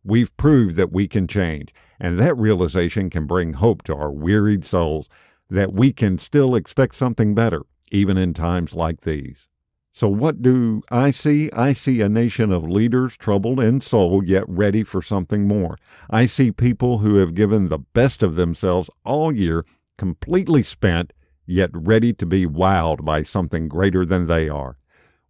We've 0.04 0.35
proved 0.37 0.76
that 0.76 0.92
we 0.92 1.09
can 1.09 1.26
change, 1.26 1.75
and 1.99 2.18
that 2.18 2.37
realization 2.38 3.11
can 3.11 3.26
bring 3.26 3.54
hope 3.54 3.83
to 3.85 3.95
our 3.95 4.12
wearied 4.12 4.64
souls 4.64 5.09
that 5.50 5.73
we 5.73 5.92
can 5.92 6.18
still 6.18 6.54
expect 6.54 6.95
something 6.95 7.35
better, 7.35 7.62
even 7.90 8.16
in 8.16 8.33
times 8.33 8.75
like 8.75 9.00
these. 9.00 9.49
So, 9.90 10.09
what 10.09 10.40
do 10.40 10.83
I 10.92 11.11
see? 11.11 11.50
I 11.52 11.73
see 11.73 12.00
a 12.00 12.09
nation 12.09 12.52
of 12.52 12.62
leaders 12.62 13.16
troubled 13.16 13.61
in 13.61 13.80
soul, 13.80 14.23
yet 14.25 14.45
ready 14.47 14.85
for 14.85 15.02
something 15.02 15.49
more. 15.49 15.76
I 16.09 16.26
see 16.26 16.52
people 16.52 16.99
who 16.99 17.16
have 17.16 17.35
given 17.35 17.68
the 17.68 17.80
best 17.80 18.23
of 18.23 18.37
themselves 18.37 18.90
all 19.04 19.35
year 19.35 19.64
completely 19.99 20.62
spent, 20.62 21.12
yet 21.45 21.71
ready 21.75 22.14
to 22.14 22.25
be 22.25 22.47
wowed 22.47 23.05
by 23.05 23.23
something 23.23 23.69
greater 23.69 24.07
than 24.07 24.26
they 24.26 24.49
are. 24.49 24.78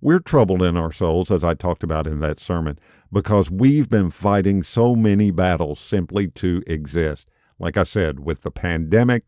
We're 0.00 0.20
troubled 0.20 0.62
in 0.62 0.76
our 0.76 0.92
souls, 0.92 1.32
as 1.32 1.42
I 1.42 1.54
talked 1.54 1.82
about 1.82 2.06
in 2.06 2.20
that 2.20 2.38
sermon, 2.38 2.78
because 3.12 3.50
we've 3.50 3.88
been 3.88 4.10
fighting 4.10 4.62
so 4.62 4.94
many 4.94 5.32
battles 5.32 5.80
simply 5.80 6.28
to 6.28 6.62
exist. 6.68 7.28
Like 7.58 7.76
I 7.76 7.82
said, 7.82 8.20
with 8.20 8.42
the 8.42 8.52
pandemic, 8.52 9.24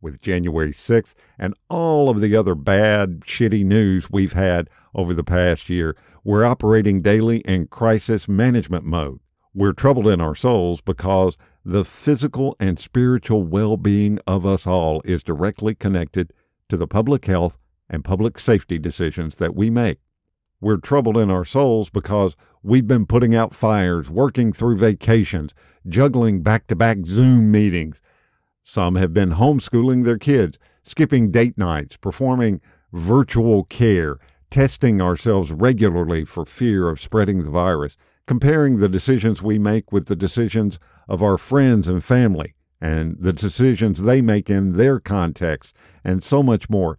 with 0.00 0.20
January 0.20 0.72
6th, 0.72 1.14
and 1.38 1.54
all 1.68 2.10
of 2.10 2.20
the 2.20 2.34
other 2.34 2.56
bad, 2.56 3.20
shitty 3.20 3.64
news 3.64 4.10
we've 4.10 4.32
had 4.32 4.68
over 4.94 5.14
the 5.14 5.24
past 5.24 5.68
year, 5.68 5.96
we're 6.24 6.44
operating 6.44 7.00
daily 7.00 7.38
in 7.38 7.68
crisis 7.68 8.28
management 8.28 8.84
mode. 8.84 9.20
We're 9.58 9.72
troubled 9.72 10.06
in 10.06 10.20
our 10.20 10.36
souls 10.36 10.80
because 10.80 11.36
the 11.64 11.84
physical 11.84 12.54
and 12.60 12.78
spiritual 12.78 13.42
well 13.42 13.76
being 13.76 14.20
of 14.24 14.46
us 14.46 14.68
all 14.68 15.02
is 15.04 15.24
directly 15.24 15.74
connected 15.74 16.32
to 16.68 16.76
the 16.76 16.86
public 16.86 17.24
health 17.24 17.58
and 17.90 18.04
public 18.04 18.38
safety 18.38 18.78
decisions 18.78 19.34
that 19.38 19.56
we 19.56 19.68
make. 19.68 19.98
We're 20.60 20.76
troubled 20.76 21.16
in 21.16 21.28
our 21.28 21.44
souls 21.44 21.90
because 21.90 22.36
we've 22.62 22.86
been 22.86 23.04
putting 23.04 23.34
out 23.34 23.52
fires, 23.52 24.08
working 24.08 24.52
through 24.52 24.76
vacations, 24.76 25.54
juggling 25.88 26.40
back 26.40 26.68
to 26.68 26.76
back 26.76 26.98
Zoom 27.04 27.50
meetings. 27.50 28.00
Some 28.62 28.94
have 28.94 29.12
been 29.12 29.32
homeschooling 29.32 30.04
their 30.04 30.18
kids, 30.18 30.56
skipping 30.84 31.32
date 31.32 31.58
nights, 31.58 31.96
performing 31.96 32.60
virtual 32.92 33.64
care, 33.64 34.18
testing 34.52 35.02
ourselves 35.02 35.50
regularly 35.50 36.24
for 36.24 36.44
fear 36.46 36.88
of 36.88 37.00
spreading 37.00 37.42
the 37.42 37.50
virus, 37.50 37.96
comparing 38.28 38.78
the 38.78 38.90
decisions 38.90 39.42
we 39.42 39.58
make 39.58 39.90
with 39.90 40.04
the 40.06 40.14
decisions 40.14 40.78
of 41.08 41.22
our 41.22 41.38
friends 41.38 41.88
and 41.88 42.04
family, 42.04 42.54
and 42.78 43.16
the 43.18 43.32
decisions 43.32 44.02
they 44.02 44.20
make 44.20 44.50
in 44.50 44.74
their 44.74 45.00
context, 45.00 45.74
and 46.04 46.22
so 46.22 46.42
much 46.42 46.68
more. 46.68 46.98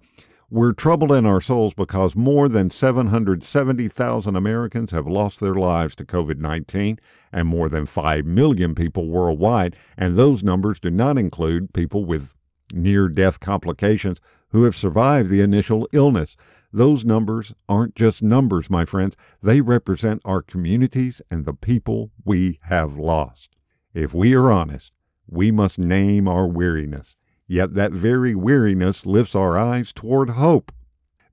We're 0.50 0.74
troubled 0.74 1.12
in 1.12 1.27
our 1.27 1.39
souls 1.39 1.75
because 1.75 2.15
more 2.15 2.50
than 2.50 2.71
770,000 2.71 4.36
Americans 4.36 4.89
have 4.89 5.05
lost 5.05 5.39
their 5.39 5.53
lives 5.53 5.95
to 5.98 6.03
COVID 6.03 6.39
19 6.39 6.98
and 7.31 7.48
more 7.48 7.69
than 7.69 7.86
5 7.86 8.25
million 8.25 8.74
people 8.74 9.07
worldwide, 9.07 9.75
and 9.95 10.15
those 10.15 10.43
numbers 10.43 10.79
do 10.79 10.89
not 10.89 11.19
include 11.19 11.74
people 11.75 12.05
with 12.05 12.33
near 12.74 13.07
death 13.07 13.39
complications 13.39 14.19
who 14.50 14.63
have 14.63 14.75
survived 14.75 15.29
the 15.29 15.41
initial 15.41 15.88
illness. 15.93 16.36
Those 16.71 17.03
numbers 17.03 17.53
aren't 17.67 17.95
just 17.95 18.21
numbers, 18.21 18.69
my 18.69 18.85
friends. 18.85 19.15
They 19.41 19.61
represent 19.61 20.21
our 20.23 20.41
communities 20.41 21.21
and 21.31 21.45
the 21.45 21.53
people 21.53 22.11
we 22.23 22.59
have 22.63 22.95
lost. 22.95 23.55
If 23.93 24.13
we 24.13 24.35
are 24.35 24.51
honest, 24.51 24.93
we 25.27 25.51
must 25.51 25.79
name 25.79 26.27
our 26.27 26.47
weariness. 26.47 27.15
Yet 27.47 27.73
that 27.73 27.91
very 27.91 28.35
weariness 28.35 29.05
lifts 29.05 29.33
our 29.33 29.57
eyes 29.57 29.91
toward 29.91 30.31
hope. 30.31 30.71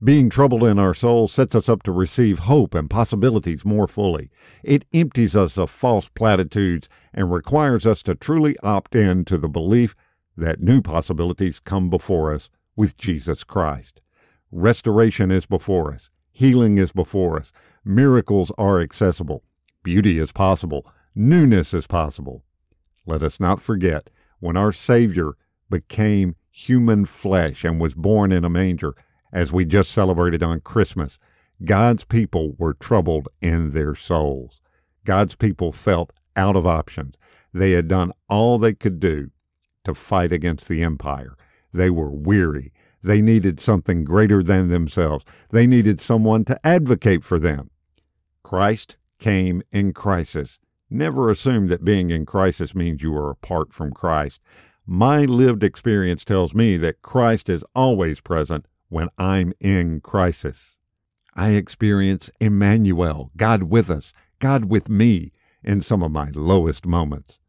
Being 0.03 0.29
troubled 0.29 0.63
in 0.63 0.77
our 0.77 0.93
soul 0.93 1.27
sets 1.27 1.55
us 1.55 1.69
up 1.69 1.81
to 1.83 1.91
receive 1.91 2.39
hope 2.39 2.75
and 2.75 2.89
possibilities 2.89 3.65
more 3.65 3.87
fully. 3.87 4.29
It 4.63 4.85
empties 4.93 5.35
us 5.35 5.57
of 5.57 5.71
false 5.71 6.09
platitudes 6.09 6.87
and 7.13 7.31
requires 7.31 7.85
us 7.85 8.03
to 8.03 8.15
truly 8.15 8.55
opt 8.61 8.95
in 8.95 9.25
to 9.25 9.37
the 9.37 9.49
belief 9.49 9.95
that 10.35 10.61
new 10.61 10.81
possibilities 10.83 11.59
come 11.59 11.89
before 11.89 12.31
us 12.31 12.51
with 12.75 12.95
Jesus 12.95 13.43
Christ. 13.43 14.01
Restoration 14.51 15.31
is 15.31 15.45
before 15.45 15.93
us. 15.93 16.09
Healing 16.31 16.77
is 16.77 16.91
before 16.91 17.37
us. 17.37 17.51
Miracles 17.83 18.51
are 18.57 18.79
accessible. 18.79 19.43
Beauty 19.83 20.19
is 20.19 20.31
possible. 20.31 20.85
Newness 21.15 21.73
is 21.73 21.87
possible. 21.87 22.43
Let 23.05 23.23
us 23.23 23.39
not 23.39 23.61
forget 23.61 24.09
when 24.39 24.55
our 24.55 24.71
Savior 24.71 25.33
became 25.69 26.35
human 26.51 27.05
flesh 27.05 27.63
and 27.63 27.79
was 27.79 27.93
born 27.93 28.31
in 28.31 28.45
a 28.45 28.49
manger, 28.49 28.95
as 29.31 29.51
we 29.51 29.65
just 29.65 29.91
celebrated 29.91 30.41
on 30.41 30.61
Christmas, 30.61 31.19
God's 31.63 32.03
people 32.03 32.55
were 32.57 32.73
troubled 32.73 33.27
in 33.41 33.71
their 33.71 33.95
souls. 33.95 34.61
God's 35.03 35.35
people 35.35 35.71
felt 35.71 36.11
out 36.35 36.55
of 36.55 36.65
options. 36.67 37.15
They 37.53 37.71
had 37.71 37.87
done 37.87 38.11
all 38.29 38.57
they 38.57 38.73
could 38.73 38.99
do 38.99 39.31
to 39.83 39.93
fight 39.93 40.31
against 40.31 40.67
the 40.67 40.83
empire. 40.83 41.35
They 41.73 41.89
were 41.89 42.11
weary. 42.11 42.71
They 43.03 43.21
needed 43.21 43.59
something 43.59 44.03
greater 44.03 44.41
than 44.43 44.69
themselves. 44.69 45.25
They 45.49 45.67
needed 45.67 46.01
someone 46.01 46.45
to 46.45 46.59
advocate 46.65 47.23
for 47.23 47.39
them. 47.39 47.69
Christ 48.43 48.97
came 49.19 49.61
in 49.71 49.93
crisis. 49.93 50.59
Never 50.89 51.29
assume 51.29 51.67
that 51.67 51.83
being 51.83 52.09
in 52.09 52.25
crisis 52.25 52.73
means 52.73 53.03
you 53.03 53.15
are 53.15 53.29
apart 53.29 53.73
from 53.73 53.91
Christ. 53.91 54.41
My 54.85 55.25
lived 55.25 55.63
experience 55.63 56.23
tells 56.23 56.55
me 56.55 56.77
that 56.77 57.01
Christ 57.01 57.49
is 57.49 57.65
always 57.75 58.21
present 58.21 58.65
when 58.89 59.09
I'm 59.17 59.53
in 59.59 59.99
crisis. 59.99 60.77
I 61.35 61.51
experience 61.51 62.29
Emmanuel, 62.39 63.31
God 63.35 63.63
with 63.63 63.89
us, 63.89 64.13
God 64.39 64.65
with 64.65 64.89
me, 64.89 65.33
in 65.63 65.81
some 65.81 66.01
of 66.01 66.11
my 66.11 66.31
lowest 66.33 66.85
moments. 66.85 67.39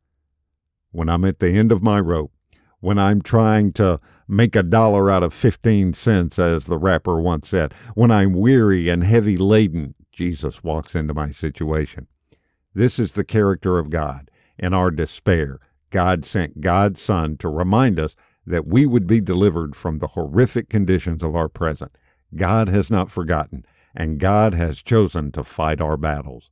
When 0.91 1.09
I'm 1.09 1.25
at 1.25 1.39
the 1.39 1.51
end 1.51 1.71
of 1.71 1.83
my 1.83 2.01
rope, 2.01 2.33
when 2.81 2.99
I'm 2.99 3.23
trying 3.23 3.73
to 3.75 4.01
make 4.27 4.55
a 4.55 4.63
dollar 4.63 5.11
out 5.11 5.23
of 5.23 5.35
15 5.35 5.95
cents, 5.95 6.39
as 6.39 6.67
the 6.67 6.79
rapper 6.79 7.21
once 7.21 7.49
said, 7.49 7.73
when 7.95 8.11
I'm 8.11 8.35
weary 8.35 8.89
and 8.89 9.03
heavy 9.03 9.37
laden, 9.37 9.95
Jesus 10.13 10.63
walks 10.63 10.95
into 10.95 11.15
my 11.15 11.31
situation. 11.31 12.07
This 12.75 12.99
is 12.99 13.13
the 13.13 13.25
character 13.25 13.79
of 13.79 13.91
God. 13.91 14.31
In 14.59 14.75
our 14.75 14.91
despair, 14.91 15.59
God 15.91 16.25
sent 16.25 16.61
God's 16.61 17.01
Son 17.01 17.37
to 17.39 17.49
remind 17.49 17.99
us 17.99 18.17
that 18.47 18.67
we 18.67 18.87
would 18.87 19.07
be 19.07 19.21
delivered 19.21 19.77
from 19.77 19.99
the 19.99 20.09
horrific 20.09 20.69
conditions 20.69 21.23
of 21.23 21.35
our 21.35 21.49
present. 21.49 21.93
God 22.35 22.69
has 22.69 22.91
not 22.91 23.11
forgotten, 23.11 23.65
and 23.95 24.19
God 24.19 24.55
has 24.55 24.83
chosen 24.83 25.33
to 25.33 25.43
fight 25.43 25.81
our 25.81 25.97
battles. 25.97 26.51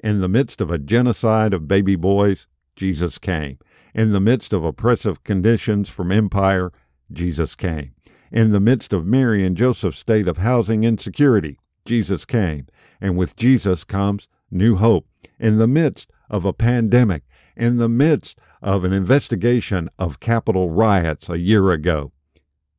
In 0.00 0.20
the 0.20 0.28
midst 0.28 0.60
of 0.60 0.70
a 0.70 0.78
genocide 0.78 1.52
of 1.54 1.68
baby 1.68 1.96
boys, 1.96 2.46
Jesus 2.76 3.18
came. 3.18 3.58
In 3.98 4.12
the 4.12 4.20
midst 4.20 4.52
of 4.52 4.62
oppressive 4.62 5.24
conditions 5.24 5.88
from 5.88 6.12
empire, 6.12 6.70
Jesus 7.10 7.56
came. 7.56 7.96
In 8.30 8.52
the 8.52 8.60
midst 8.60 8.92
of 8.92 9.04
Mary 9.04 9.44
and 9.44 9.56
Joseph's 9.56 9.98
state 9.98 10.28
of 10.28 10.38
housing 10.38 10.84
insecurity, 10.84 11.58
Jesus 11.84 12.24
came. 12.24 12.68
And 13.00 13.16
with 13.16 13.34
Jesus 13.34 13.82
comes 13.82 14.28
new 14.52 14.76
hope. 14.76 15.08
In 15.40 15.58
the 15.58 15.66
midst 15.66 16.12
of 16.30 16.44
a 16.44 16.52
pandemic, 16.52 17.24
in 17.56 17.78
the 17.78 17.88
midst 17.88 18.38
of 18.62 18.84
an 18.84 18.92
investigation 18.92 19.88
of 19.98 20.20
Capitol 20.20 20.70
riots 20.70 21.28
a 21.28 21.40
year 21.40 21.72
ago, 21.72 22.12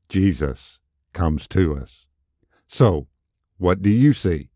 Jesus 0.07 0.79
comes 1.11 1.49
to 1.49 1.75
us. 1.75 2.07
So, 2.65 3.07
what 3.57 3.81
do 3.81 3.89
you 3.89 4.13
see? 4.13 4.51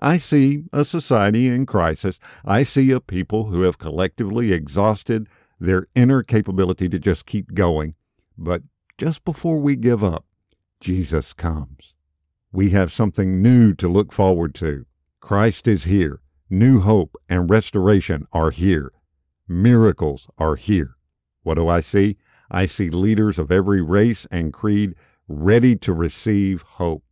I 0.00 0.16
see 0.16 0.64
a 0.72 0.86
society 0.86 1.46
in 1.46 1.66
crisis. 1.66 2.18
I 2.42 2.62
see 2.62 2.90
a 2.90 3.00
people 3.00 3.48
who 3.48 3.62
have 3.62 3.76
collectively 3.76 4.54
exhausted 4.54 5.28
their 5.58 5.86
inner 5.94 6.22
capability 6.22 6.88
to 6.88 6.98
just 6.98 7.26
keep 7.26 7.54
going. 7.54 7.94
But 8.36 8.62
just 8.98 9.24
before 9.24 9.58
we 9.58 9.76
give 9.76 10.02
up, 10.04 10.24
Jesus 10.80 11.32
comes. 11.32 11.94
We 12.52 12.70
have 12.70 12.92
something 12.92 13.42
new 13.42 13.74
to 13.74 13.88
look 13.88 14.12
forward 14.12 14.54
to. 14.56 14.86
Christ 15.20 15.66
is 15.66 15.84
here. 15.84 16.20
New 16.48 16.80
hope 16.80 17.16
and 17.28 17.50
restoration 17.50 18.26
are 18.32 18.50
here. 18.50 18.92
Miracles 19.48 20.28
are 20.38 20.56
here. 20.56 20.96
What 21.42 21.54
do 21.54 21.68
I 21.68 21.80
see? 21.80 22.16
I 22.50 22.66
see 22.66 22.90
leaders 22.90 23.38
of 23.38 23.50
every 23.50 23.82
race 23.82 24.26
and 24.30 24.52
creed 24.52 24.94
ready 25.28 25.76
to 25.76 25.92
receive 25.92 26.62
hope. 26.62 27.02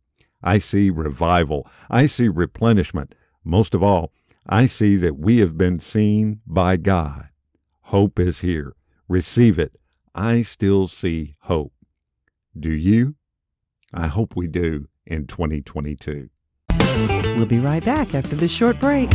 I 0.41 0.59
see 0.59 0.89
revival. 0.89 1.67
I 1.89 2.07
see 2.07 2.29
replenishment. 2.29 3.15
Most 3.43 3.73
of 3.73 3.83
all, 3.83 4.13
I 4.47 4.67
see 4.67 4.95
that 4.97 5.17
we 5.17 5.39
have 5.39 5.57
been 5.57 5.79
seen 5.79 6.41
by 6.45 6.77
God. 6.77 7.29
Hope 7.89 8.19
is 8.19 8.41
here. 8.41 8.75
Receive 9.07 9.59
it. 9.59 9.75
I 10.15 10.41
still 10.41 10.87
see 10.87 11.35
hope. 11.41 11.71
Do 12.59 12.71
you? 12.71 13.13
I 13.93 14.07
hope 14.07 14.35
we 14.35 14.47
do 14.47 14.87
in 15.05 15.27
2022. 15.27 16.29
We'll 17.37 17.45
be 17.45 17.59
right 17.59 17.85
back 17.85 18.15
after 18.15 18.35
this 18.35 18.51
short 18.51 18.79
break. 18.79 19.11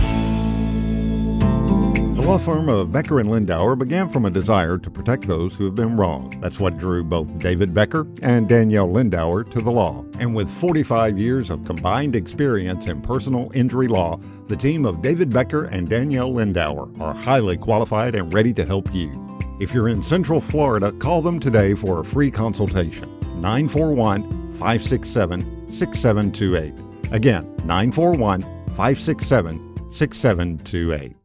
The 2.20 2.26
law 2.26 2.36
firm 2.36 2.68
of 2.68 2.92
Becker 2.92 3.18
and 3.18 3.30
Lindauer 3.30 3.78
began 3.78 4.06
from 4.06 4.26
a 4.26 4.30
desire 4.30 4.76
to 4.76 4.90
protect 4.90 5.26
those 5.26 5.56
who 5.56 5.64
have 5.64 5.74
been 5.74 5.96
wronged. 5.96 6.40
That's 6.42 6.60
what 6.60 6.76
drew 6.76 7.02
both 7.02 7.38
David 7.38 7.72
Becker 7.72 8.06
and 8.22 8.46
Danielle 8.46 8.90
Lindauer 8.90 9.50
to 9.50 9.62
the 9.62 9.70
law. 9.70 10.04
And 10.18 10.34
with 10.34 10.50
45 10.50 11.18
years 11.18 11.48
of 11.48 11.64
combined 11.64 12.14
experience 12.14 12.88
in 12.88 13.00
personal 13.00 13.50
injury 13.54 13.88
law, 13.88 14.18
the 14.48 14.56
team 14.56 14.84
of 14.84 15.00
David 15.00 15.32
Becker 15.32 15.64
and 15.64 15.88
Danielle 15.88 16.30
Lindauer 16.30 17.00
are 17.00 17.14
highly 17.14 17.56
qualified 17.56 18.14
and 18.14 18.32
ready 18.34 18.52
to 18.52 18.66
help 18.66 18.94
you. 18.94 19.10
If 19.58 19.72
you're 19.72 19.88
in 19.88 20.02
Central 20.02 20.42
Florida, 20.42 20.92
call 20.92 21.22
them 21.22 21.40
today 21.40 21.72
for 21.72 22.00
a 22.00 22.04
free 22.04 22.30
consultation. 22.30 23.08
941 23.40 24.52
567 24.52 25.70
6728. 25.72 27.14
Again, 27.14 27.56
941 27.64 28.42
567 28.42 29.90
6728. 29.90 31.19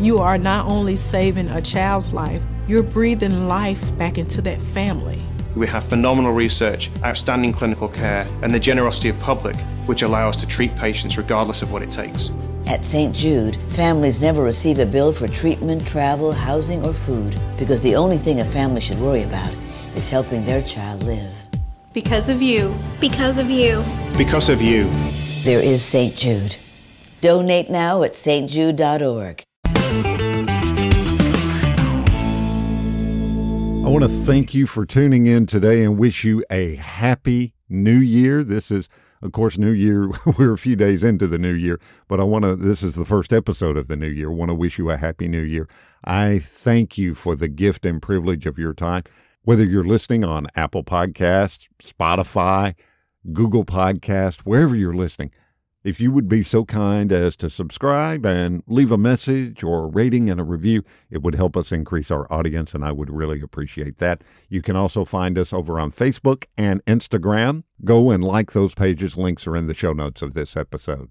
You 0.00 0.18
are 0.18 0.38
not 0.38 0.66
only 0.66 0.94
saving 0.94 1.48
a 1.48 1.60
child's 1.60 2.12
life, 2.12 2.40
you're 2.68 2.84
breathing 2.84 3.48
life 3.48 3.96
back 3.98 4.16
into 4.16 4.40
that 4.42 4.60
family. 4.60 5.20
We 5.56 5.66
have 5.66 5.82
phenomenal 5.82 6.32
research, 6.32 6.88
outstanding 7.04 7.52
clinical 7.52 7.88
care, 7.88 8.28
and 8.42 8.54
the 8.54 8.60
generosity 8.60 9.08
of 9.08 9.18
public, 9.18 9.56
which 9.86 10.02
allow 10.02 10.28
us 10.28 10.36
to 10.36 10.46
treat 10.46 10.72
patients 10.76 11.18
regardless 11.18 11.62
of 11.62 11.72
what 11.72 11.82
it 11.82 11.90
takes. 11.90 12.30
At 12.68 12.84
St. 12.84 13.12
Jude, 13.12 13.56
families 13.72 14.22
never 14.22 14.44
receive 14.44 14.78
a 14.78 14.86
bill 14.86 15.10
for 15.10 15.26
treatment, 15.26 15.84
travel, 15.84 16.30
housing, 16.30 16.84
or 16.84 16.92
food 16.92 17.36
because 17.56 17.80
the 17.80 17.96
only 17.96 18.18
thing 18.18 18.38
a 18.38 18.44
family 18.44 18.80
should 18.80 19.00
worry 19.00 19.24
about 19.24 19.52
is 19.96 20.10
helping 20.10 20.44
their 20.44 20.62
child 20.62 21.02
live. 21.02 21.46
Because 21.92 22.28
of 22.28 22.40
you. 22.40 22.72
Because 23.00 23.38
of 23.40 23.50
you. 23.50 23.84
Because 24.16 24.48
of 24.48 24.62
you. 24.62 24.88
There 25.42 25.60
is 25.60 25.82
St. 25.82 26.14
Jude. 26.14 26.54
Donate 27.20 27.68
now 27.68 28.04
at 28.04 28.12
stjude.org. 28.12 29.47
I 33.88 33.90
want 33.90 34.04
to 34.04 34.10
thank 34.10 34.52
you 34.52 34.66
for 34.66 34.84
tuning 34.84 35.24
in 35.24 35.46
today 35.46 35.82
and 35.82 35.96
wish 35.96 36.22
you 36.22 36.44
a 36.50 36.74
happy 36.74 37.54
new 37.70 37.96
year. 37.96 38.44
This 38.44 38.70
is, 38.70 38.90
of 39.22 39.32
course, 39.32 39.56
New 39.56 39.70
Year. 39.70 40.10
We're 40.38 40.52
a 40.52 40.58
few 40.58 40.76
days 40.76 41.02
into 41.02 41.26
the 41.26 41.38
new 41.38 41.54
year, 41.54 41.80
but 42.06 42.20
I 42.20 42.24
want 42.24 42.44
to, 42.44 42.54
this 42.54 42.82
is 42.82 42.96
the 42.96 43.06
first 43.06 43.32
episode 43.32 43.78
of 43.78 43.88
the 43.88 43.96
new 43.96 44.10
year. 44.10 44.28
I 44.28 44.34
want 44.34 44.50
to 44.50 44.54
wish 44.54 44.76
you 44.76 44.90
a 44.90 44.98
happy 44.98 45.26
new 45.26 45.40
year. 45.40 45.66
I 46.04 46.38
thank 46.38 46.98
you 46.98 47.14
for 47.14 47.34
the 47.34 47.48
gift 47.48 47.86
and 47.86 48.02
privilege 48.02 48.44
of 48.44 48.58
your 48.58 48.74
time. 48.74 49.04
Whether 49.44 49.64
you're 49.64 49.82
listening 49.82 50.22
on 50.22 50.48
Apple 50.54 50.84
Podcasts, 50.84 51.70
Spotify, 51.82 52.74
Google 53.32 53.64
Podcast, 53.64 54.42
wherever 54.42 54.76
you're 54.76 54.92
listening, 54.92 55.30
if 55.88 56.00
you 56.00 56.12
would 56.12 56.28
be 56.28 56.42
so 56.42 56.66
kind 56.66 57.10
as 57.10 57.34
to 57.34 57.48
subscribe 57.48 58.26
and 58.26 58.62
leave 58.66 58.92
a 58.92 58.98
message 58.98 59.64
or 59.64 59.84
a 59.84 59.86
rating 59.86 60.28
and 60.28 60.38
a 60.38 60.44
review, 60.44 60.82
it 61.10 61.22
would 61.22 61.34
help 61.34 61.56
us 61.56 61.72
increase 61.72 62.10
our 62.10 62.30
audience, 62.30 62.74
and 62.74 62.84
I 62.84 62.92
would 62.92 63.08
really 63.08 63.40
appreciate 63.40 63.96
that. 63.96 64.22
You 64.50 64.60
can 64.60 64.76
also 64.76 65.06
find 65.06 65.38
us 65.38 65.50
over 65.50 65.80
on 65.80 65.90
Facebook 65.90 66.44
and 66.58 66.84
Instagram. 66.84 67.62
Go 67.84 68.10
and 68.10 68.22
like 68.22 68.52
those 68.52 68.74
pages. 68.74 69.16
Links 69.16 69.46
are 69.46 69.56
in 69.56 69.66
the 69.66 69.74
show 69.74 69.94
notes 69.94 70.20
of 70.20 70.34
this 70.34 70.58
episode. 70.58 71.08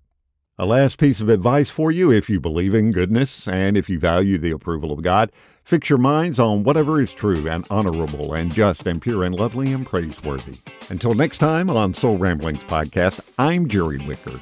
A 0.60 0.66
last 0.66 1.00
piece 1.00 1.22
of 1.22 1.30
advice 1.30 1.70
for 1.70 1.92
you 1.92 2.12
if 2.12 2.30
you 2.30 2.40
believe 2.40 2.74
in 2.74 2.92
goodness 2.92 3.48
and 3.48 3.78
if 3.78 3.90
you 3.90 4.00
value 4.00 4.38
the 4.38 4.52
approval 4.52 4.92
of 4.92 5.04
God, 5.04 5.32
fix 5.63 5.90
your 5.90 6.00
minds 6.00 6.40
on 6.40 6.63
whatever 6.63 7.02
is 7.02 7.13
true 7.13 7.48
and 7.48 7.66
honorable 7.70 8.34
and 8.34 8.54
just 8.54 8.86
and 8.86 9.02
pure 9.02 9.24
and 9.24 9.36
lovely 9.36 9.72
and 9.72 9.86
praiseworthy. 9.86 10.58
Until 10.90 11.13
next 11.13 11.40
time 11.40 11.70
on 11.70 11.94
Soul 11.94 12.18
Ramblings 12.18 12.63
Podcast, 12.63 13.20
I'm 13.38 13.68
Jerry 13.68 14.00
Wicker. 14.00 14.40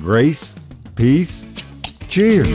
Grace, 0.00 0.54
peace, 0.94 1.44
cheers. 2.08 2.46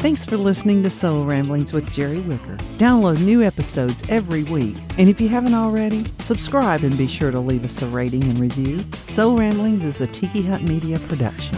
Thanks 0.00 0.26
for 0.26 0.36
listening 0.36 0.82
to 0.82 0.90
Soul 0.90 1.24
Ramblings 1.24 1.72
with 1.72 1.92
Jerry 1.92 2.20
Wicker. 2.20 2.56
Download 2.76 3.20
new 3.20 3.42
episodes 3.42 4.02
every 4.08 4.42
week. 4.44 4.76
And 4.98 5.08
if 5.08 5.20
you 5.20 5.28
haven't 5.28 5.54
already, 5.54 6.04
subscribe 6.18 6.82
and 6.82 6.98
be 6.98 7.06
sure 7.06 7.30
to 7.30 7.38
leave 7.38 7.64
us 7.64 7.80
a 7.82 7.86
rating 7.86 8.24
and 8.24 8.38
review. 8.38 8.84
Soul 9.06 9.38
Ramblings 9.38 9.84
is 9.84 10.00
a 10.00 10.06
Tiki 10.06 10.42
Hut 10.42 10.62
Media 10.62 10.98
production. 11.00 11.56